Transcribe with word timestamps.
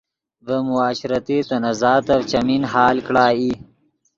ڤے 0.45 0.57
معاشرتی 0.69 1.37
تنازعاتف 1.49 2.21
چیمین 2.31 2.63
حل 2.71 2.97
کڑا 3.07 3.25
ای 3.37 3.51